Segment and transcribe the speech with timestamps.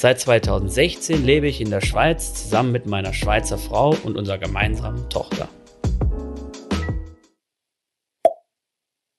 [0.00, 5.08] Seit 2016 lebe ich in der Schweiz zusammen mit meiner Schweizer Frau und unserer gemeinsamen
[5.08, 5.48] Tochter.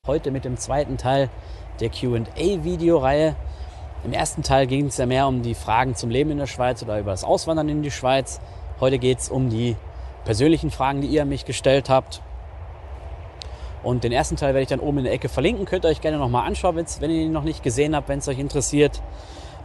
[0.08, 1.30] Heute mit dem zweiten Teil
[1.82, 3.36] der QA-Videoreihe.
[4.06, 6.82] Im ersten Teil ging es ja mehr um die Fragen zum Leben in der Schweiz
[6.82, 8.40] oder über das Auswandern in die Schweiz.
[8.80, 9.76] Heute geht es um die
[10.24, 12.22] persönlichen Fragen, die ihr mich gestellt habt.
[13.84, 15.66] Und den ersten Teil werde ich dann oben in der Ecke verlinken.
[15.66, 18.30] Könnt ihr euch gerne nochmal anschauen, wenn ihr ihn noch nicht gesehen habt, wenn es
[18.30, 19.02] euch interessiert.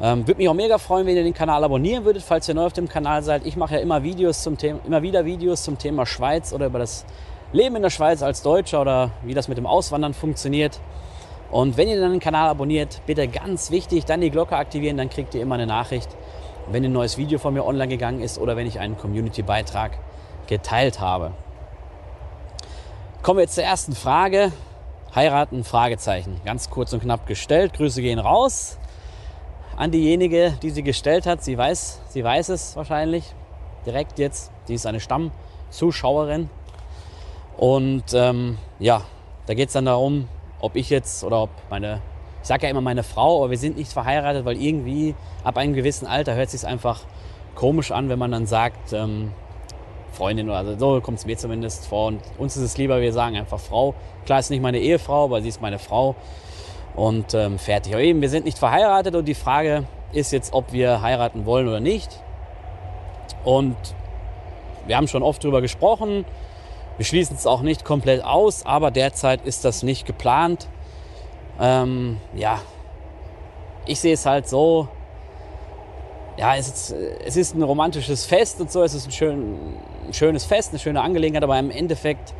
[0.00, 2.66] Ähm, Würde mich auch mega freuen, wenn ihr den Kanal abonnieren würdet, falls ihr neu
[2.66, 3.46] auf dem Kanal seid.
[3.46, 6.80] Ich mache ja immer Videos zum Thema, immer wieder Videos zum Thema Schweiz oder über
[6.80, 7.04] das
[7.52, 10.80] Leben in der Schweiz als Deutscher oder wie das mit dem Auswandern funktioniert.
[11.52, 15.10] Und wenn ihr dann den Kanal abonniert, bitte ganz wichtig, dann die Glocke aktivieren, dann
[15.10, 16.08] kriegt ihr immer eine Nachricht,
[16.68, 19.92] wenn ein neues Video von mir online gegangen ist oder wenn ich einen Community-Beitrag
[20.48, 21.30] geteilt habe.
[23.22, 24.50] Kommen wir jetzt zur ersten Frage.
[25.14, 25.62] Heiraten?
[25.62, 26.40] Fragezeichen.
[26.44, 27.74] Ganz kurz und knapp gestellt.
[27.74, 28.78] Grüße gehen raus
[29.76, 31.42] an diejenige, die sie gestellt hat.
[31.42, 33.24] Sie weiß, sie weiß es wahrscheinlich
[33.86, 34.50] direkt jetzt.
[34.64, 36.48] Sie ist eine Stammzuschauerin.
[37.56, 39.02] Und ähm, ja,
[39.46, 40.28] da geht es dann darum,
[40.60, 42.00] ob ich jetzt oder ob meine,
[42.42, 45.14] ich sage ja immer meine Frau, aber wir sind nicht verheiratet, weil irgendwie
[45.44, 47.02] ab einem gewissen Alter hört sich einfach
[47.54, 49.32] komisch an, wenn man dann sagt, ähm,
[50.12, 52.06] Freundin oder also so kommt es mir zumindest vor.
[52.06, 53.94] Und uns ist es lieber, wir sagen einfach Frau.
[54.24, 56.14] Klar ist nicht meine Ehefrau, aber sie ist meine Frau.
[56.94, 57.92] Und ähm, fertig.
[57.94, 61.66] Aber eben, wir sind nicht verheiratet und die Frage ist jetzt, ob wir heiraten wollen
[61.68, 62.20] oder nicht.
[63.44, 63.76] Und
[64.86, 66.24] wir haben schon oft darüber gesprochen.
[66.96, 70.68] Wir schließen es auch nicht komplett aus, aber derzeit ist das nicht geplant.
[71.60, 72.60] Ähm, ja,
[73.86, 74.88] ich sehe es halt so,
[76.36, 79.56] ja, es ist, es ist ein romantisches Fest und so, es ist ein, schön,
[80.06, 82.34] ein schönes Fest, eine schöne Angelegenheit, aber im Endeffekt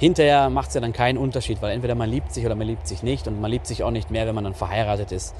[0.00, 2.88] hinterher macht es ja dann keinen Unterschied, weil entweder man liebt sich oder man liebt
[2.88, 5.34] sich nicht und man liebt sich auch nicht mehr, wenn man dann verheiratet ist.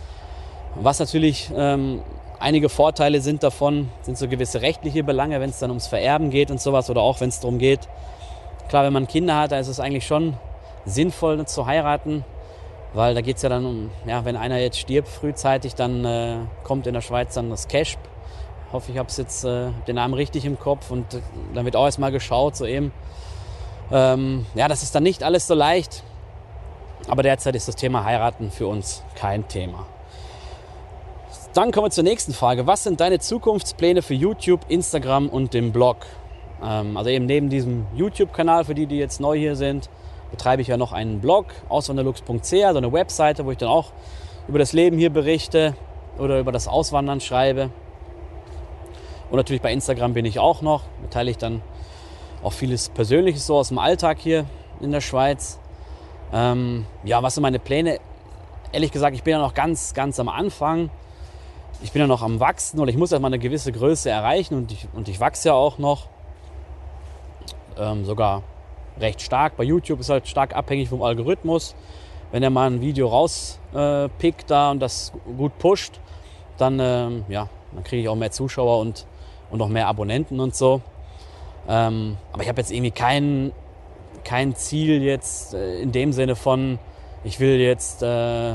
[0.74, 2.02] Was natürlich ähm,
[2.38, 6.50] einige Vorteile sind davon, sind so gewisse rechtliche Belange, wenn es dann ums Vererben geht
[6.50, 7.88] und sowas oder auch wenn es darum geht.
[8.68, 10.36] Klar, wenn man Kinder hat, da ist es eigentlich schon
[10.84, 12.22] sinnvoll zu heiraten,
[12.92, 16.36] weil da geht es ja dann um, ja, wenn einer jetzt stirbt frühzeitig, dann äh,
[16.64, 17.96] kommt in der Schweiz dann das Cash.
[18.74, 21.20] Hoffe, ich habe jetzt äh, den Namen richtig im Kopf und äh,
[21.54, 22.92] dann wird auch erstmal geschaut, so eben.
[23.92, 26.02] Ähm, ja, das ist dann nicht alles so leicht.
[27.08, 29.86] Aber derzeit ist das Thema Heiraten für uns kein Thema.
[31.54, 32.66] Dann kommen wir zur nächsten Frage.
[32.66, 36.06] Was sind deine Zukunftspläne für YouTube, Instagram und den Blog?
[36.62, 39.90] Ähm, also eben neben diesem YouTube-Kanal, für die, die jetzt neu hier sind,
[40.30, 43.92] betreibe ich ja noch einen Blog, auswanderlux.ch, so eine Webseite, wo ich dann auch
[44.46, 45.74] über das Leben hier berichte
[46.18, 47.70] oder über das Auswandern schreibe.
[49.30, 51.62] Und natürlich bei Instagram bin ich auch noch, da teile ich dann
[52.42, 54.46] auch vieles Persönliches so aus dem Alltag hier
[54.80, 55.58] in der Schweiz.
[56.32, 57.98] Ähm, ja, was sind meine Pläne?
[58.72, 60.90] Ehrlich gesagt, ich bin ja noch ganz, ganz am Anfang.
[61.82, 64.70] Ich bin ja noch am Wachsen oder ich muss erstmal eine gewisse Größe erreichen und
[64.70, 66.08] ich, und ich wachse ja auch noch.
[67.78, 68.42] Ähm, sogar
[68.98, 69.56] recht stark.
[69.56, 71.74] Bei YouTube ist halt stark abhängig vom Algorithmus.
[72.32, 76.00] Wenn er mal ein Video rauspickt äh, da und das gut pusht,
[76.58, 79.06] dann, ähm, ja, dann kriege ich auch mehr Zuschauer und,
[79.50, 80.80] und noch mehr Abonnenten und so.
[81.70, 83.52] Ähm, aber ich habe jetzt irgendwie kein,
[84.24, 86.78] kein Ziel jetzt äh, in dem Sinne von,
[87.24, 88.54] ich will jetzt äh,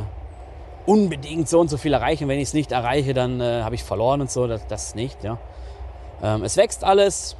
[0.85, 2.27] unbedingt so und so viel erreichen.
[2.27, 4.45] Wenn ich es nicht erreiche, dann äh, habe ich verloren und so.
[4.45, 5.23] Das, das nicht.
[5.23, 5.39] Ja.
[6.21, 7.37] Ähm, es wächst alles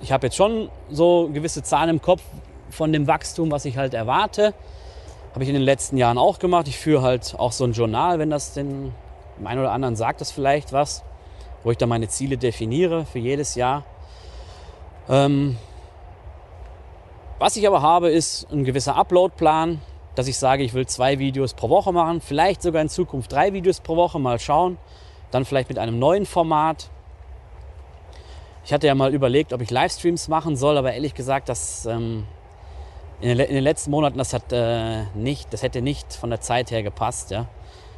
[0.00, 2.22] ich habe jetzt schon so gewisse Zahlen im Kopf
[2.70, 4.54] von dem Wachstum, was ich halt erwarte.
[5.32, 6.68] Habe ich in den letzten Jahren auch gemacht.
[6.68, 8.92] Ich führe halt auch so ein Journal, wenn das den
[9.44, 11.04] einen oder anderen sagt, das vielleicht was,
[11.62, 13.84] wo ich dann meine Ziele definiere für jedes Jahr.
[15.08, 15.56] Ähm,
[17.38, 19.80] was ich aber habe, ist ein gewisser Upload-Plan,
[20.14, 23.52] dass ich sage, ich will zwei Videos pro Woche machen, vielleicht sogar in Zukunft drei
[23.52, 24.76] Videos pro Woche, mal schauen.
[25.30, 26.90] Dann vielleicht mit einem neuen Format.
[28.64, 32.26] Ich hatte ja mal überlegt, ob ich Livestreams machen soll, aber ehrlich gesagt, das ähm,
[33.20, 36.82] in, den, letzten Monaten, das hat äh, nicht, das hätte nicht von der Zeit her
[36.82, 37.46] gepasst, ja.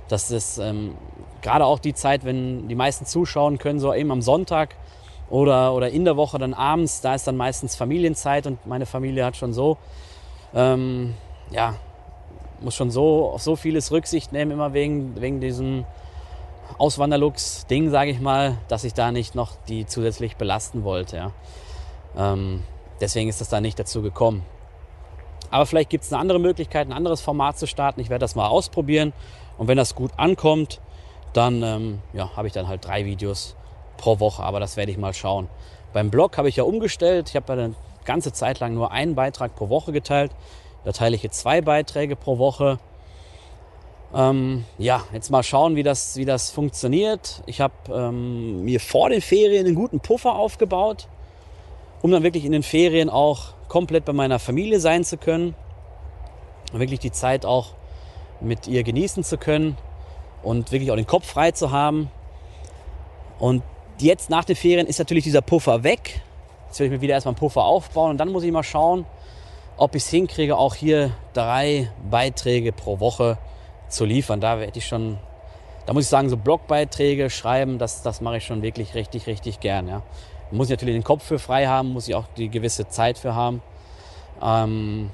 [0.09, 0.97] Das ist ähm,
[1.41, 4.75] gerade auch die Zeit, wenn die meisten zuschauen können, so eben am Sonntag
[5.31, 9.25] oder, oder in der Woche dann abends, da ist dann meistens Familienzeit und meine Familie
[9.25, 9.79] hat schon so,
[10.55, 11.15] ähm,
[11.51, 11.77] ja,
[12.61, 15.87] muss schon so auf so vieles Rücksicht nehmen, immer wegen, wegen diesem
[16.79, 21.17] Auswanderlux-Ding, sage ich mal, dass ich da nicht noch die zusätzlich belasten wollte.
[21.17, 21.33] Ja.
[22.17, 22.63] Ähm,
[23.01, 24.45] deswegen ist das da nicht dazu gekommen.
[25.51, 28.01] Aber vielleicht gibt es eine andere Möglichkeit, ein anderes Format zu starten.
[28.01, 29.13] Ich werde das mal ausprobieren.
[29.59, 30.81] Und wenn das gut ankommt,
[31.33, 33.57] dann ähm, ja, habe ich dann halt drei Videos
[34.01, 34.43] pro Woche.
[34.43, 35.49] Aber das werde ich mal schauen.
[35.93, 37.29] Beim Blog habe ich ja umgestellt.
[37.29, 37.75] Ich habe eine
[38.05, 40.33] ganze Zeit lang nur einen Beitrag pro Woche geteilt.
[40.85, 42.79] Da teile ich jetzt zwei Beiträge pro Woche.
[44.13, 47.43] Ähm, ja, jetzt mal schauen, wie das, wie das funktioniert.
[47.47, 51.07] Ich habe ähm, mir vor den Ferien einen guten Puffer aufgebaut,
[52.03, 55.55] um dann wirklich in den Ferien auch komplett bei meiner Familie sein zu können.
[56.73, 57.75] Wirklich die Zeit auch
[58.41, 59.77] mit ihr genießen zu können
[60.43, 62.11] und wirklich auch den Kopf frei zu haben.
[63.39, 63.63] Und
[64.03, 66.21] jetzt nach den Ferien ist natürlich dieser Puffer weg.
[66.67, 69.07] Jetzt will ich mir wieder erstmal einen Puffer aufbauen und dann muss ich mal schauen,
[69.77, 73.39] ob ich es hinkriege, auch hier drei Beiträge pro Woche
[73.89, 74.41] zu liefern.
[74.41, 75.19] Da werde ich schon,
[75.87, 79.61] da muss ich sagen, so Blogbeiträge schreiben, das, das mache ich schon wirklich richtig, richtig
[79.61, 79.89] gern.
[79.89, 80.03] Ja.
[80.51, 83.35] Muss ich natürlich den Kopf für frei haben, muss ich auch die gewisse Zeit für
[83.35, 83.63] haben.
[84.43, 85.11] Ähm,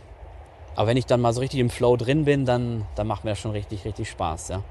[0.75, 3.31] aber wenn ich dann mal so richtig im Flow drin bin, dann, dann macht mir
[3.31, 4.63] das schon richtig, richtig Spaß, ja.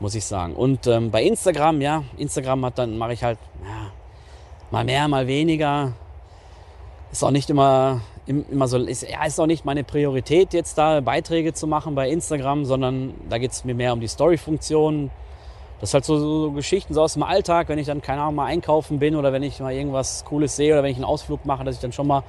[0.00, 0.54] Muss ich sagen.
[0.54, 3.92] Und ähm, bei Instagram, ja, Instagram hat dann mache ich halt ja,
[4.70, 5.92] mal mehr, mal weniger.
[7.12, 11.00] Ist auch nicht immer immer so, ist, ja, ist auch nicht meine Priorität, jetzt da
[11.00, 15.10] Beiträge zu machen bei Instagram, sondern da geht es mir mehr um die Story-Funktion.
[15.80, 18.36] Das ist halt so, so, Geschichten so aus dem Alltag, wenn ich dann, keine Ahnung,
[18.36, 21.44] mal einkaufen bin oder wenn ich mal irgendwas Cooles sehe oder wenn ich einen Ausflug
[21.46, 22.22] mache, dass ich dann schon mal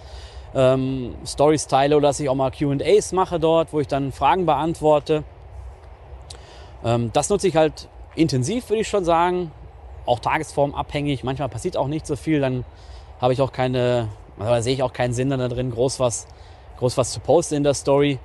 [0.56, 4.46] ähm, Stories teile oder dass ich auch mal QAs mache dort, wo ich dann Fragen
[4.46, 5.24] beantworte.
[6.84, 9.52] Ähm, das nutze ich halt intensiv, würde ich schon sagen.
[10.06, 11.24] Auch tagesformabhängig.
[11.24, 12.66] Manchmal passiert auch nicht so viel, dann
[13.20, 14.10] habe ich auch keine
[14.46, 16.28] da sehe ich auch keinen Sinn da drin, groß was,
[16.78, 18.20] groß was zu posten in der Story.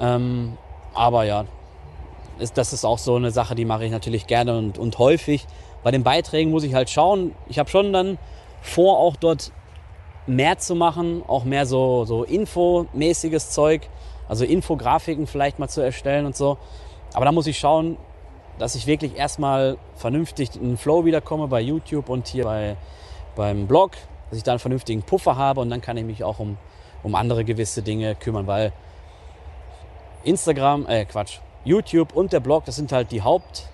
[0.00, 0.56] Ähm,
[0.94, 1.44] aber ja,
[2.38, 5.46] ist, das ist auch so eine Sache, die mache ich natürlich gerne und, und häufig.
[5.82, 7.34] Bei den Beiträgen muss ich halt schauen.
[7.48, 8.18] Ich habe schon dann
[8.60, 9.52] vor, auch dort
[10.26, 13.88] mehr zu machen, auch mehr so, so infomäßiges Zeug,
[14.28, 16.58] also Infografiken vielleicht mal zu erstellen und so.
[17.14, 17.96] Aber da muss ich schauen,
[18.58, 22.76] dass ich wirklich erstmal vernünftig in den Flow wiederkomme bei YouTube und hier bei,
[23.34, 23.92] beim Blog,
[24.30, 26.58] dass ich da einen vernünftigen Puffer habe und dann kann ich mich auch um,
[27.02, 28.72] um andere gewisse Dinge kümmern, weil
[30.24, 33.68] Instagram, äh Quatsch, YouTube und der Blog, das sind halt die Haupt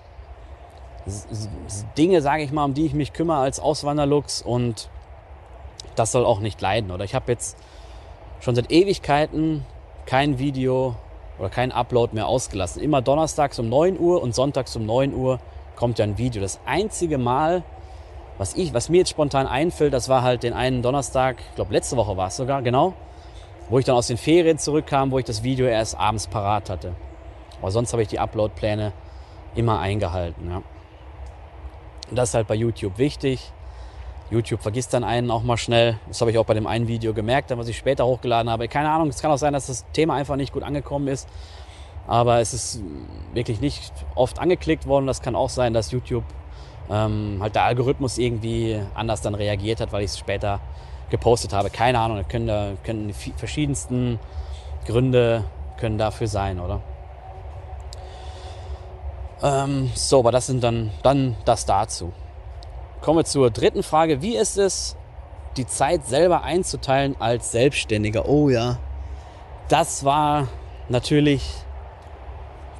[1.97, 4.89] Dinge, sage ich mal, um die ich mich kümmere als Auswanderlux und
[5.95, 6.91] das soll auch nicht leiden.
[6.91, 7.57] Oder ich habe jetzt
[8.39, 9.65] schon seit Ewigkeiten
[10.05, 10.95] kein Video
[11.39, 12.81] oder kein Upload mehr ausgelassen.
[12.81, 15.39] Immer donnerstags um 9 Uhr und sonntags um 9 Uhr
[15.75, 16.41] kommt ja ein Video.
[16.41, 17.63] Das einzige Mal,
[18.37, 21.73] was, ich, was mir jetzt spontan einfällt, das war halt den einen Donnerstag, ich glaube
[21.73, 22.93] letzte Woche war es sogar, genau,
[23.69, 26.95] wo ich dann aus den Ferien zurückkam, wo ich das Video erst abends parat hatte.
[27.61, 28.93] Aber sonst habe ich die Upload-Pläne
[29.55, 30.49] immer eingehalten.
[30.49, 30.61] Ja.
[32.09, 33.51] Und das ist halt bei YouTube wichtig.
[34.31, 35.99] YouTube vergisst dann einen auch mal schnell.
[36.07, 38.67] Das habe ich auch bei dem einen Video gemerkt, was ich später hochgeladen habe.
[38.67, 41.27] Keine Ahnung, es kann auch sein, dass das Thema einfach nicht gut angekommen ist.
[42.07, 42.81] Aber es ist
[43.33, 45.07] wirklich nicht oft angeklickt worden.
[45.07, 46.23] Das kann auch sein, dass YouTube
[46.89, 50.59] ähm, halt der Algorithmus irgendwie anders dann reagiert hat, weil ich es später
[51.09, 51.69] gepostet habe.
[51.69, 54.19] Keine Ahnung, da können, da können die verschiedensten
[54.85, 55.43] Gründe
[55.77, 56.81] können dafür sein, oder?
[59.41, 62.11] Ähm, so, aber das sind dann, dann das dazu.
[63.01, 64.21] Kommen wir zur dritten Frage.
[64.21, 64.95] Wie ist es,
[65.57, 68.27] die Zeit selber einzuteilen als Selbstständiger?
[68.27, 68.77] Oh ja,
[69.67, 70.47] das war
[70.89, 71.43] natürlich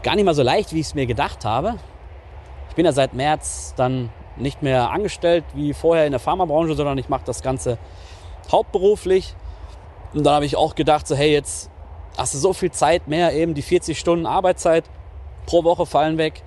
[0.03, 1.75] gar nicht mal so leicht, wie ich es mir gedacht habe
[2.79, 7.09] bin ja seit März dann nicht mehr angestellt wie vorher in der Pharmabranche, sondern ich
[7.09, 7.77] mache das Ganze
[8.49, 9.35] hauptberuflich.
[10.13, 11.69] Und dann habe ich auch gedacht, so hey, jetzt
[12.17, 14.85] hast du so viel Zeit mehr, eben die 40 Stunden Arbeitszeit
[15.45, 16.41] pro Woche fallen weg.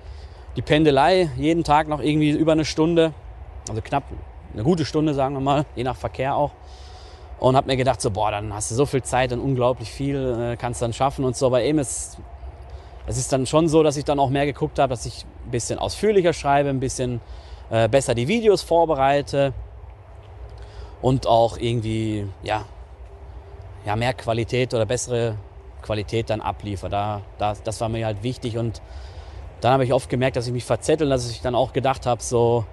[0.55, 3.13] Die Pendelei jeden Tag noch irgendwie über eine Stunde,
[3.69, 4.03] also knapp
[4.53, 6.51] eine gute Stunde, sagen wir mal, je nach Verkehr auch.
[7.39, 10.53] Und habe mir gedacht, so boah, dann hast du so viel Zeit und unglaublich viel
[10.53, 11.47] äh, kannst dann schaffen und so.
[11.47, 12.17] Aber eben ist
[13.05, 15.51] es ist dann schon so, dass ich dann auch mehr geguckt habe, dass ich ein
[15.51, 17.19] bisschen ausführlicher schreibe, ein bisschen
[17.69, 19.53] äh, besser die Videos vorbereite
[21.01, 22.65] und auch irgendwie ja,
[23.85, 25.35] ja, mehr Qualität oder bessere
[25.81, 26.89] Qualität dann abliefere.
[26.89, 28.81] Da, da, das war mir halt wichtig und
[29.59, 32.21] dann habe ich oft gemerkt, dass ich mich verzettel, dass ich dann auch gedacht habe,
[32.21, 32.65] so,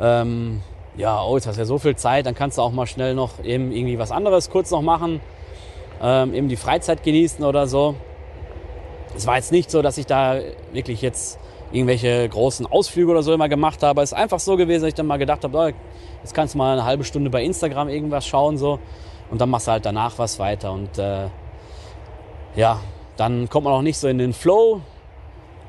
[0.00, 0.60] ähm,
[0.96, 3.14] ja, oh, jetzt hast du ja so viel Zeit, dann kannst du auch mal schnell
[3.14, 5.20] noch eben irgendwie was anderes kurz noch machen,
[6.02, 7.96] ähm, eben die Freizeit genießen oder so.
[9.16, 10.38] Es war jetzt nicht so, dass ich da
[10.72, 11.38] wirklich jetzt
[11.72, 14.02] irgendwelche großen Ausflüge oder so immer gemacht habe.
[14.02, 15.70] Es ist einfach so gewesen, dass ich dann mal gedacht habe, oh,
[16.22, 18.78] jetzt kannst du mal eine halbe Stunde bei Instagram irgendwas schauen so.
[19.30, 20.72] Und dann machst du halt danach was weiter.
[20.72, 21.28] Und äh,
[22.56, 22.80] ja,
[23.16, 24.80] dann kommt man auch nicht so in den Flow.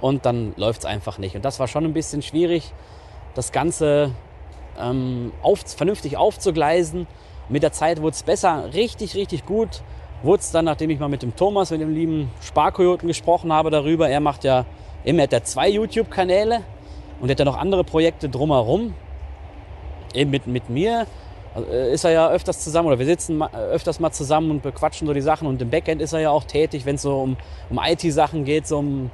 [0.01, 1.35] Und dann läuft es einfach nicht.
[1.35, 2.73] Und das war schon ein bisschen schwierig,
[3.35, 4.11] das Ganze
[4.79, 7.07] ähm, auf, vernünftig aufzugleisen.
[7.49, 9.81] Mit der Zeit wurde es besser, richtig, richtig gut.
[10.23, 13.69] Wurde es dann, nachdem ich mal mit dem Thomas, mit dem lieben Sparkojoten gesprochen habe
[13.69, 14.09] darüber.
[14.09, 14.65] Er macht ja
[15.03, 16.61] immer hat er zwei YouTube-Kanäle
[17.21, 18.95] und hat ja noch andere Projekte drumherum.
[20.13, 21.05] Eben mit, mit mir
[21.55, 25.13] äh, ist er ja öfters zusammen oder wir sitzen öfters mal zusammen und bequatschen so
[25.13, 25.47] die Sachen.
[25.47, 27.37] Und im Backend ist er ja auch tätig, wenn es so um,
[27.69, 29.11] um IT-Sachen geht, so um,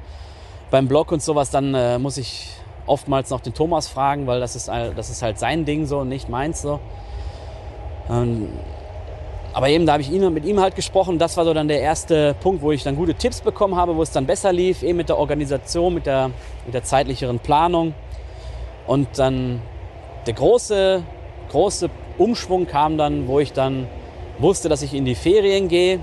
[0.69, 2.49] beim Blog und sowas, dann äh, muss ich
[2.91, 6.09] oftmals noch den Thomas fragen, weil das ist, das ist halt sein Ding so und
[6.09, 6.79] nicht meins so.
[8.09, 8.49] Ähm,
[9.53, 11.17] aber eben, da habe ich ihn, mit ihm halt gesprochen.
[11.17, 14.01] Das war so dann der erste Punkt, wo ich dann gute Tipps bekommen habe, wo
[14.01, 16.31] es dann besser lief, eben mit der Organisation, mit der,
[16.65, 17.93] mit der zeitlicheren Planung.
[18.87, 19.61] Und dann
[20.25, 21.03] der große,
[21.49, 23.87] große Umschwung kam dann, wo ich dann
[24.39, 25.99] wusste, dass ich in die Ferien gehe.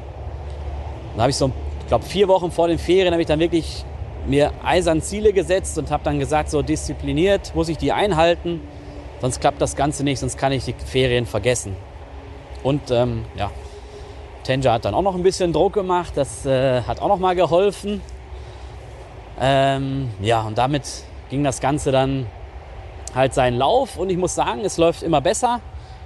[1.16, 3.85] Da habe ich so, ich glaube, vier Wochen vor den Ferien habe ich dann wirklich
[4.26, 8.60] mir eisern Ziele gesetzt und habe dann gesagt, so diszipliniert muss ich die einhalten,
[9.20, 11.76] sonst klappt das Ganze nicht, sonst kann ich die Ferien vergessen.
[12.62, 13.50] Und ähm, ja,
[14.44, 17.34] Tenja hat dann auch noch ein bisschen Druck gemacht, das äh, hat auch noch mal
[17.34, 18.00] geholfen.
[19.40, 20.82] Ähm, ja, und damit
[21.30, 22.26] ging das Ganze dann
[23.14, 25.60] halt seinen Lauf und ich muss sagen, es läuft immer besser.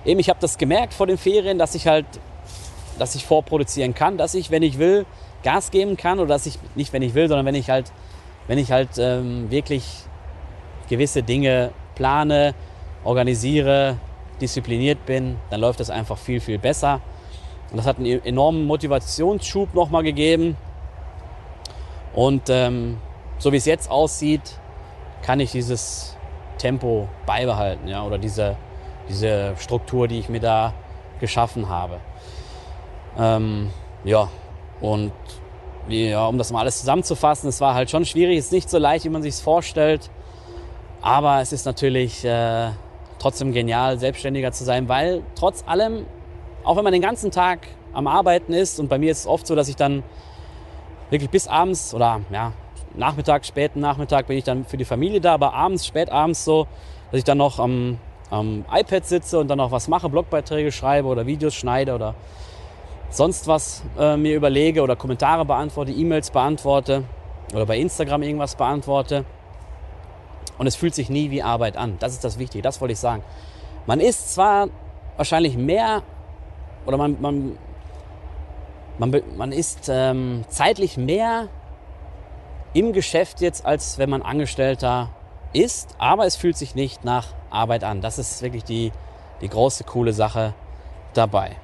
[0.04, 2.06] Eben, ich habe das gemerkt vor den Ferien, dass ich halt,
[2.98, 5.06] dass ich vorproduzieren kann, dass ich, wenn ich will,
[5.42, 7.92] Gas geben kann oder dass ich nicht, wenn ich will, sondern wenn ich halt,
[8.46, 9.84] wenn ich halt ähm, wirklich
[10.88, 12.54] gewisse Dinge plane,
[13.04, 13.98] organisiere,
[14.40, 17.00] diszipliniert bin, dann läuft das einfach viel, viel besser.
[17.70, 20.56] Und das hat einen enormen Motivationsschub nochmal gegeben.
[22.12, 22.98] Und ähm,
[23.38, 24.58] so wie es jetzt aussieht,
[25.22, 26.16] kann ich dieses
[26.58, 28.56] Tempo beibehalten, ja, oder diese,
[29.08, 30.74] diese Struktur, die ich mir da
[31.20, 32.00] geschaffen habe.
[33.18, 33.70] Ähm,
[34.04, 34.28] ja,
[34.80, 35.12] und
[35.88, 38.78] ja, um das mal alles zusammenzufassen, es war halt schon schwierig, es ist nicht so
[38.78, 40.10] leicht, wie man sich es vorstellt.
[41.00, 42.70] Aber es ist natürlich äh,
[43.18, 46.06] trotzdem genial, selbstständiger zu sein, weil trotz allem,
[46.64, 49.46] auch wenn man den ganzen Tag am Arbeiten ist, und bei mir ist es oft
[49.46, 50.02] so, dass ich dann
[51.10, 52.52] wirklich bis abends oder ja,
[52.94, 56.66] Nachmittag, späten Nachmittag bin ich dann für die Familie da, aber abends, spät abends so,
[57.10, 57.98] dass ich dann noch am,
[58.30, 62.14] am iPad sitze und dann noch was mache, Blogbeiträge schreibe oder Videos schneide oder
[63.12, 67.04] sonst was äh, mir überlege oder Kommentare beantworte, E-Mails beantworte
[67.54, 69.24] oder bei Instagram irgendwas beantworte.
[70.58, 71.96] Und es fühlt sich nie wie Arbeit an.
[71.98, 73.22] Das ist das Wichtige, das wollte ich sagen.
[73.86, 74.68] Man ist zwar
[75.16, 76.02] wahrscheinlich mehr
[76.86, 77.58] oder man, man,
[78.98, 81.48] man, man ist ähm, zeitlich mehr
[82.74, 85.10] im Geschäft jetzt, als wenn man Angestellter
[85.52, 88.00] ist, aber es fühlt sich nicht nach Arbeit an.
[88.00, 88.92] Das ist wirklich die,
[89.42, 90.54] die große, coole Sache
[91.12, 91.56] dabei.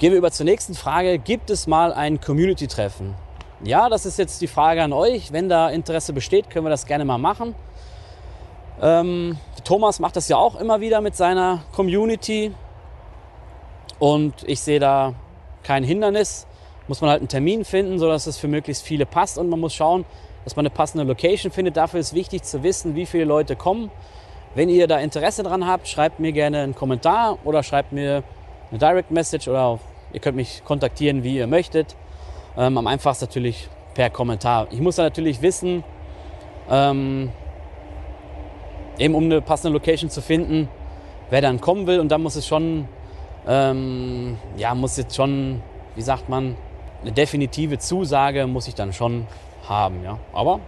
[0.00, 1.18] Gehen wir über zur nächsten Frage.
[1.18, 3.14] Gibt es mal ein Community-Treffen?
[3.62, 5.30] Ja, das ist jetzt die Frage an euch.
[5.30, 7.54] Wenn da Interesse besteht, können wir das gerne mal machen.
[8.80, 12.54] Ähm, Thomas macht das ja auch immer wieder mit seiner Community.
[13.98, 15.12] Und ich sehe da
[15.64, 16.46] kein Hindernis.
[16.88, 19.36] Muss man halt einen Termin finden, sodass es für möglichst viele passt.
[19.36, 20.06] Und man muss schauen,
[20.44, 21.76] dass man eine passende Location findet.
[21.76, 23.90] Dafür ist wichtig zu wissen, wie viele Leute kommen.
[24.54, 28.22] Wenn ihr da Interesse dran habt, schreibt mir gerne einen Kommentar oder schreibt mir
[28.70, 29.78] eine Direct Message oder
[30.12, 31.96] ihr könnt mich kontaktieren, wie ihr möchtet.
[32.56, 34.68] Ähm, am einfachsten natürlich per Kommentar.
[34.70, 35.84] Ich muss da natürlich wissen,
[36.70, 37.30] ähm,
[38.98, 40.68] eben um eine passende Location zu finden,
[41.30, 42.00] wer dann kommen will.
[42.00, 42.88] Und dann muss es schon,
[43.46, 45.62] ähm, ja, muss jetzt schon,
[45.94, 46.56] wie sagt man,
[47.02, 49.26] eine definitive Zusage muss ich dann schon
[49.68, 50.04] haben.
[50.04, 50.18] Ja.
[50.32, 50.60] Aber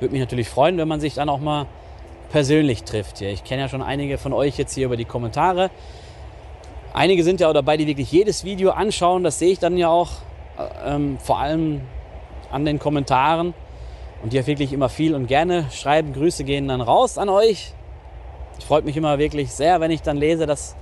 [0.00, 1.66] würde mich natürlich freuen, wenn man sich dann auch mal
[2.30, 3.18] persönlich trifft.
[3.18, 3.30] Hier.
[3.30, 5.70] Ich kenne ja schon einige von euch jetzt hier über die Kommentare.
[6.94, 9.24] Einige sind ja auch dabei, die wirklich jedes Video anschauen.
[9.24, 10.10] Das sehe ich dann ja auch
[10.84, 11.80] ähm, vor allem
[12.50, 13.54] an den Kommentaren
[14.22, 16.12] und die auch wirklich immer viel und gerne schreiben.
[16.12, 17.72] Grüße gehen dann raus an euch.
[18.58, 20.76] Es freut mich immer wirklich sehr, wenn ich dann lese, dass,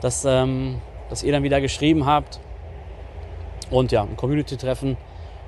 [0.00, 2.40] dass, ähm, dass ihr dann wieder geschrieben habt.
[3.70, 4.96] Und ja, ein Community-Treffen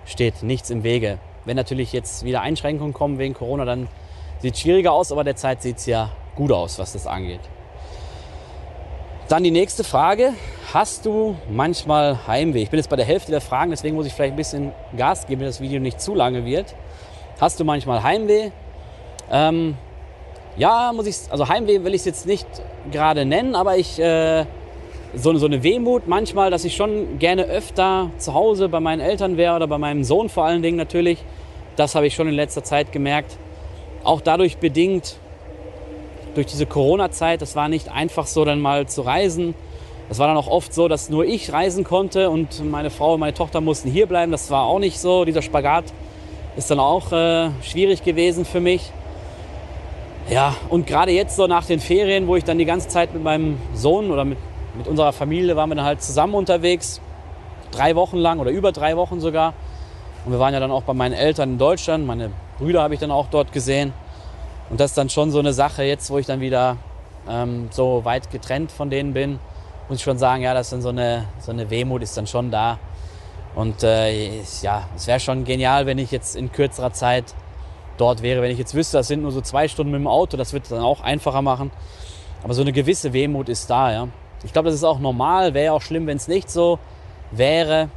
[0.04, 1.18] steht nichts im Wege.
[1.44, 3.88] Wenn natürlich jetzt wieder Einschränkungen kommen wegen Corona, dann
[4.38, 7.40] sieht es schwieriger aus, aber derzeit sieht es ja gut aus, was das angeht.
[9.28, 10.34] Dann die nächste Frage.
[10.72, 12.62] Hast du manchmal Heimweh?
[12.62, 15.26] Ich bin jetzt bei der Hälfte der Fragen, deswegen muss ich vielleicht ein bisschen Gas
[15.26, 16.76] geben, damit das Video nicht zu lange wird.
[17.40, 18.50] Hast du manchmal Heimweh?
[19.32, 19.76] Ähm,
[20.56, 22.46] ja, muss ich, also Heimweh will ich es jetzt nicht
[22.92, 24.44] gerade nennen, aber ich, äh,
[25.12, 29.36] so, so eine Wehmut manchmal, dass ich schon gerne öfter zu Hause bei meinen Eltern
[29.36, 31.24] wäre oder bei meinem Sohn vor allen Dingen natürlich.
[31.74, 33.38] Das habe ich schon in letzter Zeit gemerkt.
[34.04, 35.16] Auch dadurch bedingt,
[36.36, 39.54] durch diese Corona-Zeit, das war nicht einfach so dann mal zu reisen.
[40.08, 43.20] Das war dann auch oft so, dass nur ich reisen konnte und meine Frau und
[43.20, 44.30] meine Tochter mussten hier bleiben.
[44.30, 45.24] Das war auch nicht so.
[45.24, 45.84] Dieser Spagat
[46.56, 48.92] ist dann auch äh, schwierig gewesen für mich.
[50.28, 53.22] Ja, und gerade jetzt so nach den Ferien, wo ich dann die ganze Zeit mit
[53.22, 54.38] meinem Sohn oder mit,
[54.76, 57.00] mit unserer Familie waren wir dann halt zusammen unterwegs.
[57.70, 59.54] Drei Wochen lang oder über drei Wochen sogar.
[60.24, 62.06] Und wir waren ja dann auch bei meinen Eltern in Deutschland.
[62.06, 63.92] Meine Brüder habe ich dann auch dort gesehen.
[64.70, 66.76] Und das ist dann schon so eine Sache jetzt, wo ich dann wieder
[67.28, 69.38] ähm, so weit getrennt von denen bin,
[69.88, 72.26] muss ich schon sagen, ja, das ist dann so eine, so eine Wehmut ist dann
[72.26, 72.78] schon da.
[73.54, 77.34] Und äh, ja, es wäre schon genial, wenn ich jetzt in kürzerer Zeit
[77.96, 78.42] dort wäre.
[78.42, 80.68] Wenn ich jetzt wüsste, das sind nur so zwei Stunden mit dem Auto, das es
[80.68, 81.70] dann auch einfacher machen.
[82.42, 84.08] Aber so eine gewisse Wehmut ist da, ja.
[84.44, 86.78] Ich glaube, das ist auch normal, wäre auch schlimm, wenn es nicht so
[87.30, 87.88] wäre.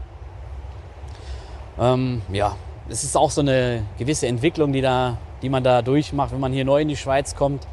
[1.78, 2.56] Ähm, ja,
[2.88, 6.54] es ist auch so eine gewisse Entwicklung, die, da, die man da durchmacht, wenn man
[6.54, 7.64] hier neu in die Schweiz kommt.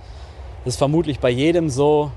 [0.64, 2.11] Das ist vermutlich bei jedem so.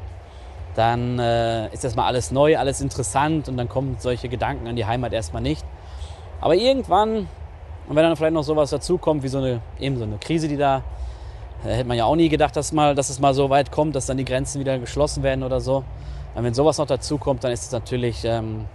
[0.75, 4.85] Dann äh, ist erstmal alles neu, alles interessant und dann kommen solche Gedanken an die
[4.85, 5.65] Heimat erstmal nicht.
[6.41, 7.27] Aber irgendwann,
[7.87, 10.57] und wenn dann vielleicht noch sowas dazukommt, wie so eine, eben so eine Krise, die
[10.57, 10.83] da,
[11.63, 13.95] da hätte man ja auch nie gedacht, dass, mal, dass es mal so weit kommt,
[13.95, 15.83] dass dann die Grenzen wieder geschlossen werden oder so.
[16.35, 18.65] Und wenn sowas noch dazukommt, dann ist es natürlich, ähm,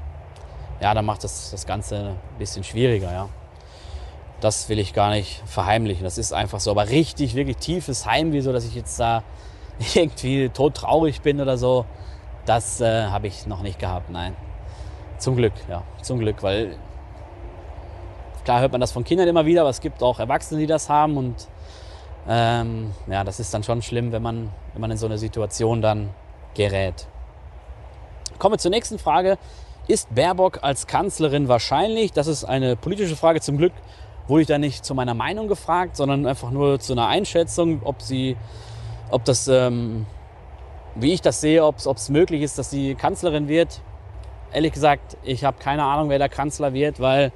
[0.81, 3.29] ja, dann macht das das Ganze ein bisschen schwieriger, ja.
[4.45, 6.05] Das will ich gar nicht verheimlichen.
[6.05, 6.71] Das ist einfach so.
[6.71, 9.23] Aber richtig, wirklich tiefes Heimweh, so dass ich jetzt da
[9.95, 11.87] irgendwie todtraurig bin oder so,
[12.45, 14.37] das äh, habe ich noch nicht gehabt, nein.
[15.17, 16.77] Zum Glück, ja, zum Glück, weil
[18.45, 20.91] klar hört man das von Kindern immer wieder, aber es gibt auch Erwachsene, die das
[20.91, 21.49] haben und
[22.29, 25.81] ähm, ja, das ist dann schon schlimm, wenn man, wenn man in so eine Situation
[25.81, 26.11] dann
[26.53, 27.07] gerät.
[28.39, 29.39] Kommen wir zur nächsten Frage.
[29.89, 32.13] Ist Baerbock als Kanzlerin wahrscheinlich?
[32.13, 33.41] Das ist eine politische Frage.
[33.41, 33.73] Zum Glück
[34.27, 38.03] wurde ich da nicht zu meiner Meinung gefragt, sondern einfach nur zu einer Einschätzung, ob
[38.03, 38.37] sie
[39.11, 40.07] ob das, ähm,
[40.95, 43.81] wie ich das sehe, ob es möglich ist, dass sie Kanzlerin wird.
[44.53, 47.33] Ehrlich gesagt, ich habe keine Ahnung, wer der Kanzler wird, weil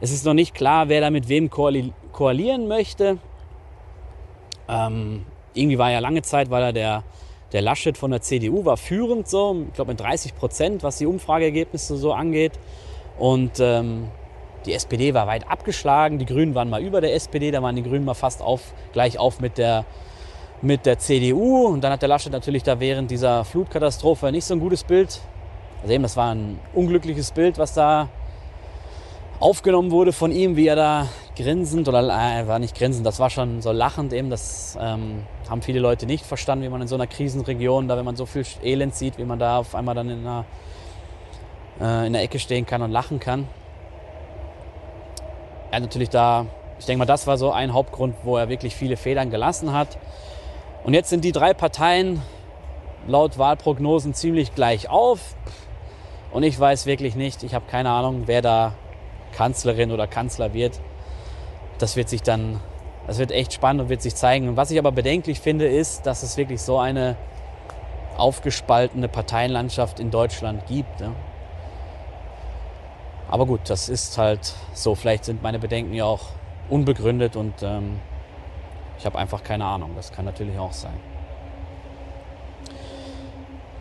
[0.00, 3.18] es ist noch nicht klar, wer da mit wem koalieren möchte.
[4.68, 7.04] Ähm, irgendwie war ja lange Zeit, weil er der,
[7.52, 11.06] der Laschet von der CDU war führend so, ich glaube mit 30 Prozent, was die
[11.06, 12.52] Umfrageergebnisse so angeht.
[13.18, 14.08] Und ähm,
[14.66, 17.82] die SPD war weit abgeschlagen, die Grünen waren mal über der SPD, da waren die
[17.82, 18.60] Grünen mal fast auf,
[18.92, 19.84] gleich auf mit der
[20.62, 21.66] mit der CDU.
[21.66, 25.20] Und dann hat der Laschet natürlich da während dieser Flutkatastrophe nicht so ein gutes Bild.
[25.82, 28.08] Also eben, das war ein unglückliches Bild, was da
[29.38, 33.28] aufgenommen wurde von ihm, wie er da grinsend oder äh, war nicht grinsend, das war
[33.28, 34.30] schon so lachend eben.
[34.30, 38.04] Das ähm, haben viele Leute nicht verstanden, wie man in so einer Krisenregion, da wenn
[38.04, 40.44] man so viel Elend sieht, wie man da auf einmal dann in einer,
[41.80, 43.46] äh, in der Ecke stehen kann und lachen kann.
[45.70, 46.46] Er hat natürlich da,
[46.78, 49.98] ich denke mal, das war so ein Hauptgrund, wo er wirklich viele Federn gelassen hat.
[50.84, 52.22] Und jetzt sind die drei Parteien
[53.06, 55.34] laut Wahlprognosen ziemlich gleich auf.
[56.32, 58.74] Und ich weiß wirklich nicht, ich habe keine Ahnung, wer da
[59.32, 60.80] Kanzlerin oder Kanzler wird.
[61.78, 62.60] Das wird sich dann,
[63.06, 64.48] das wird echt spannend und wird sich zeigen.
[64.48, 67.16] Und was ich aber bedenklich finde, ist, dass es wirklich so eine
[68.16, 71.00] aufgespaltene Parteienlandschaft in Deutschland gibt.
[71.00, 71.12] Ne?
[73.28, 74.94] Aber gut, das ist halt so.
[74.94, 76.26] Vielleicht sind meine Bedenken ja auch
[76.68, 77.98] unbegründet und ähm,
[78.98, 79.90] ich habe einfach keine Ahnung.
[79.96, 80.94] Das kann natürlich auch sein.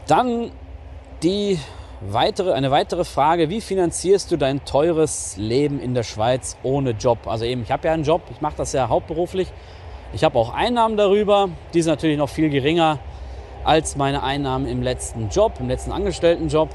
[0.07, 0.51] Dann
[1.23, 1.59] die
[2.01, 3.49] weitere, eine weitere Frage.
[3.49, 7.27] Wie finanzierst du dein teures Leben in der Schweiz ohne Job?
[7.27, 9.51] Also eben, ich habe ja einen Job, ich mache das ja hauptberuflich.
[10.13, 11.49] Ich habe auch Einnahmen darüber.
[11.73, 12.99] Die sind natürlich noch viel geringer
[13.63, 16.69] als meine Einnahmen im letzten Job, im letzten Angestelltenjob.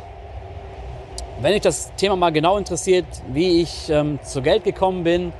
[1.42, 5.32] Wenn euch das Thema mal genau interessiert, wie ich ähm, zu Geld gekommen bin,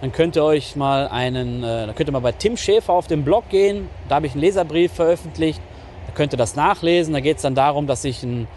[0.00, 3.06] dann könnt ihr euch mal einen, äh, dann könnt ihr mal bei Tim Schäfer auf
[3.06, 3.88] den Blog gehen.
[4.08, 5.60] Da habe ich einen Leserbrief veröffentlicht.
[6.08, 7.14] Da könnt ihr das nachlesen.
[7.14, 8.48] Da geht es dann darum, dass ich ein,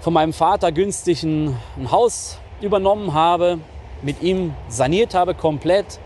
[0.00, 3.58] von meinem Vater günstig ein, ein Haus übernommen habe,
[4.02, 5.98] mit ihm saniert habe komplett.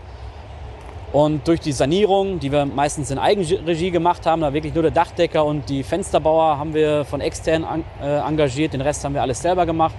[1.13, 4.91] Und durch die Sanierung, die wir meistens in Eigenregie gemacht haben, da wirklich nur der
[4.91, 7.65] Dachdecker und die Fensterbauer haben wir von extern
[8.01, 9.95] äh, engagiert, den Rest haben wir alles selber gemacht.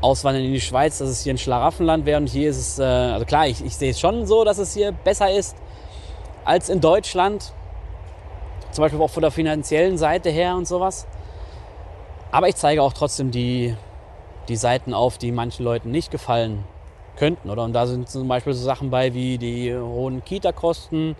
[0.01, 2.83] Auswandern in die Schweiz, dass es hier ein Schlaraffenland wäre und hier ist es, äh,
[2.83, 5.57] also klar, ich, ich sehe es schon so, dass es hier besser ist
[6.45, 7.53] als in Deutschland.
[8.75, 11.07] Zum Beispiel auch von der finanziellen Seite her und sowas.
[12.29, 13.73] Aber ich zeige auch trotzdem die,
[14.49, 16.65] die Seiten auf, die manchen Leuten nicht gefallen
[17.15, 17.49] könnten.
[17.49, 17.63] Oder?
[17.63, 21.15] Und da sind zum Beispiel so Sachen bei wie die hohen Kita-Kosten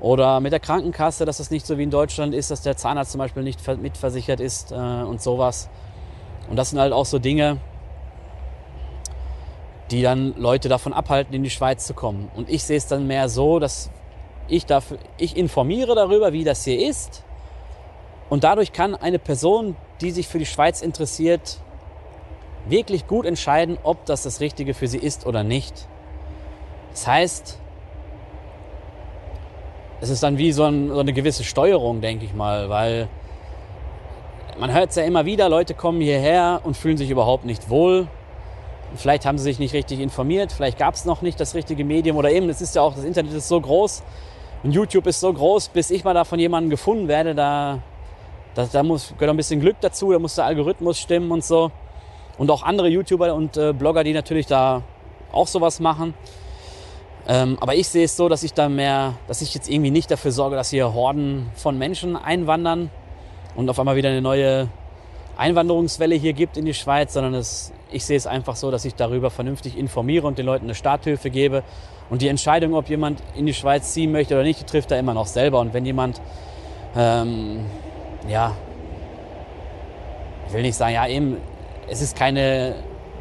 [0.00, 3.12] oder mit der Krankenkasse, dass das nicht so wie in Deutschland ist, dass der Zahnarzt
[3.12, 5.68] zum Beispiel nicht mitversichert ist äh, und sowas.
[6.50, 7.58] Und das sind halt auch so Dinge,
[9.92, 12.28] die dann Leute davon abhalten, in die Schweiz zu kommen.
[12.34, 13.88] Und ich sehe es dann mehr so, dass
[14.48, 17.24] ich, dafür, ich informiere darüber, wie das hier ist.
[18.28, 21.58] Und dadurch kann eine Person, die sich für die Schweiz interessiert,
[22.66, 25.86] wirklich gut entscheiden, ob das das Richtige für sie ist oder nicht.
[26.92, 27.58] Das heißt,
[30.00, 33.08] es ist dann wie so, ein, so eine gewisse Steuerung, denke ich mal, weil
[34.58, 38.08] man hört es ja immer wieder, Leute kommen hierher und fühlen sich überhaupt nicht wohl.
[38.94, 42.16] Vielleicht haben sie sich nicht richtig informiert, vielleicht gab es noch nicht das richtige Medium
[42.16, 44.02] oder eben, es ist ja auch, das Internet ist so groß,
[44.70, 47.80] YouTube ist so groß, bis ich mal da von jemandem gefunden werde, da,
[48.54, 51.72] da, da muss, gehört ein bisschen Glück dazu, da muss der Algorithmus stimmen und so.
[52.38, 54.82] Und auch andere YouTuber und äh, Blogger, die natürlich da
[55.32, 56.14] auch sowas machen.
[57.26, 60.10] Ähm, aber ich sehe es so, dass ich da mehr, dass ich jetzt irgendwie nicht
[60.10, 62.90] dafür sorge, dass hier Horden von Menschen einwandern
[63.54, 64.68] und auf einmal wieder eine neue
[65.36, 68.94] Einwanderungswelle hier gibt in die Schweiz, sondern es, ich sehe es einfach so, dass ich
[68.94, 71.62] darüber vernünftig informiere und den Leuten eine Starthilfe gebe.
[72.10, 74.98] Und die Entscheidung, ob jemand in die Schweiz ziehen möchte oder nicht, die trifft er
[74.98, 75.60] immer noch selber.
[75.60, 76.20] Und wenn jemand,
[76.96, 77.64] ähm,
[78.28, 78.52] ja,
[80.48, 81.36] ich will nicht sagen, ja eben,
[81.88, 82.74] es ist keine,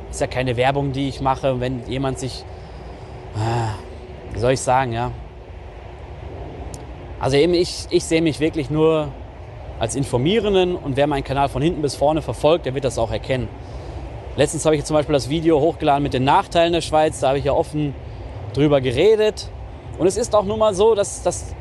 [0.09, 1.59] ist ja keine Werbung, die ich mache.
[1.59, 2.43] Wenn jemand sich,
[3.35, 5.11] äh, wie soll ich sagen, ja,
[7.21, 9.09] also eben ich, ich sehe mich wirklich nur
[9.79, 13.11] als Informierenden und wer meinen Kanal von hinten bis vorne verfolgt, der wird das auch
[13.11, 13.47] erkennen.
[14.41, 17.37] Letztens habe ich zum Beispiel das Video hochgeladen mit den Nachteilen der Schweiz, da habe
[17.37, 17.93] ich ja offen
[18.55, 19.51] drüber geredet.
[19.99, 21.53] Und es ist auch nun mal so, dass, dass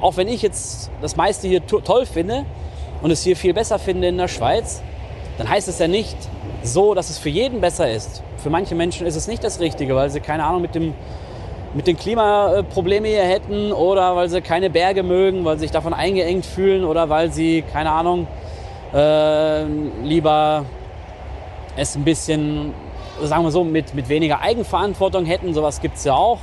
[0.00, 2.44] auch wenn ich jetzt das meiste hier toll finde
[3.02, 4.82] und es hier viel besser finde in der Schweiz,
[5.38, 6.16] dann heißt es ja nicht
[6.64, 8.24] so, dass es für jeden besser ist.
[8.38, 10.92] Für manche Menschen ist es nicht das Richtige, weil sie keine Ahnung mit dem
[11.72, 15.94] mit den Klimaproblemen hier hätten oder weil sie keine Berge mögen, weil sie sich davon
[15.94, 18.26] eingeengt fühlen oder weil sie, keine Ahnung,
[18.92, 19.62] äh,
[20.02, 20.64] lieber
[21.76, 22.72] es ein bisschen,
[23.22, 25.54] sagen wir so, mit, mit weniger Eigenverantwortung hätten.
[25.54, 26.38] Sowas gibt es ja auch.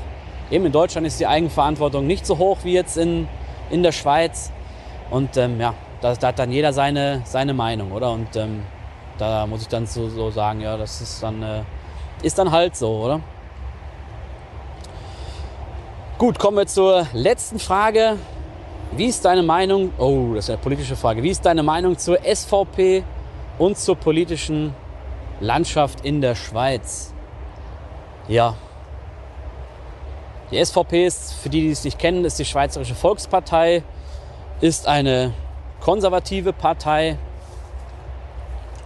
[0.49, 3.27] Eben in Deutschland ist die Eigenverantwortung nicht so hoch wie jetzt in,
[3.69, 4.51] in der Schweiz.
[5.09, 8.11] Und ähm, ja, da, da, hat dann jeder seine, seine Meinung, oder?
[8.11, 8.63] Und ähm,
[9.17, 11.61] da muss ich dann so, so sagen, ja, das ist dann, äh,
[12.23, 13.21] ist dann halt so, oder?
[16.17, 18.17] Gut, kommen wir zur letzten Frage.
[18.95, 22.19] Wie ist deine Meinung, oh, das ist eine politische Frage, wie ist deine Meinung zur
[22.23, 23.03] SVP
[23.57, 24.75] und zur politischen
[25.41, 27.13] Landschaft in der Schweiz?
[28.27, 28.55] Ja,
[30.51, 33.83] die SVP ist, für die, die es nicht kennen, ist die Schweizerische Volkspartei,
[34.59, 35.33] ist eine
[35.79, 37.17] konservative Partei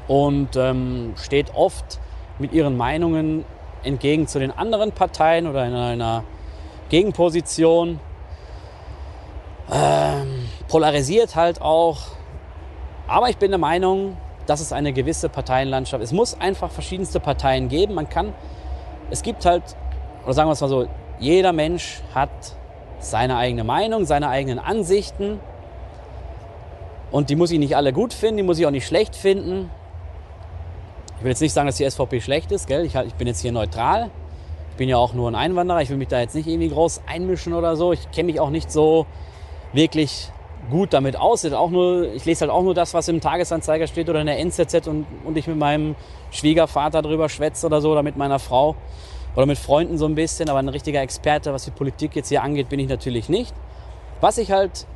[0.08, 2.00] und ähm, steht oft
[2.38, 3.46] mit ihren Meinungen
[3.84, 6.24] entgegen zu den anderen Parteien oder in einer
[6.90, 8.00] Gegenposition.
[9.72, 11.98] Ähm, polarisiert halt auch.
[13.08, 16.04] Aber ich bin der Meinung, dass es eine gewisse Parteienlandschaft.
[16.04, 17.94] Es muss einfach verschiedenste Parteien geben.
[17.94, 18.34] Man kann,
[19.10, 19.64] es gibt halt,
[20.24, 20.88] oder sagen wir es mal so,
[21.20, 22.30] jeder Mensch hat
[23.00, 25.40] seine eigene Meinung, seine eigenen Ansichten.
[27.12, 29.70] Und die muss ich nicht alle gut finden, die muss ich auch nicht schlecht finden.
[31.18, 32.86] Ich will jetzt nicht sagen, dass die SVP schlecht ist, gell?
[32.86, 34.10] Ich, ich bin jetzt hier neutral.
[34.72, 37.04] Ich bin ja auch nur ein Einwanderer, ich will mich da jetzt nicht irgendwie groß
[37.08, 37.94] einmischen oder so.
[37.94, 39.06] Ich kenne mich auch nicht so
[39.72, 40.30] wirklich
[40.70, 41.46] gut damit aus.
[41.46, 44.40] Auch nur, ich lese halt auch nur das, was im Tagesanzeiger steht oder in der
[44.40, 45.96] NZZ und, und ich mit meinem
[46.32, 48.76] Schwiegervater drüber schwätze oder so oder mit meiner Frau
[49.36, 50.50] oder mit Freunden so ein bisschen.
[50.50, 53.54] Aber ein richtiger Experte, was die Politik jetzt hier angeht, bin ich natürlich nicht.
[54.22, 54.88] Was ich halt,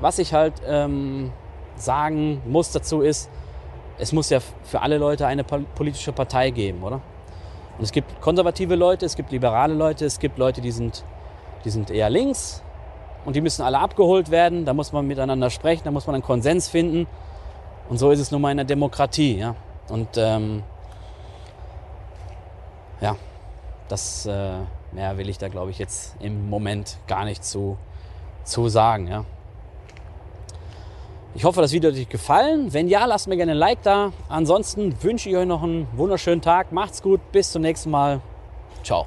[0.00, 1.32] was ich halt ähm,
[1.76, 3.30] sagen muss dazu ist,
[3.98, 7.00] es muss ja für alle Leute eine politische Partei geben, oder?
[7.76, 11.04] Und es gibt konservative Leute, es gibt liberale Leute, es gibt Leute, die sind,
[11.64, 12.62] die sind eher links
[13.24, 14.64] und die müssen alle abgeholt werden.
[14.64, 17.06] Da muss man miteinander sprechen, da muss man einen Konsens finden.
[17.88, 19.38] Und so ist es nun mal in der Demokratie.
[19.38, 19.54] Ja?
[19.88, 20.62] Und ähm,
[23.00, 23.16] ja,
[23.88, 24.58] das äh,
[24.92, 27.78] mehr will ich da, glaube ich, jetzt im Moment gar nicht zu,
[28.44, 29.08] zu sagen.
[29.08, 29.24] Ja?
[31.34, 32.72] Ich hoffe, das Video hat euch gefallen.
[32.72, 34.12] Wenn ja, lasst mir gerne ein Like da.
[34.28, 36.72] Ansonsten wünsche ich euch noch einen wunderschönen Tag.
[36.72, 37.20] Macht's gut.
[37.32, 38.20] Bis zum nächsten Mal.
[38.82, 39.06] Ciao.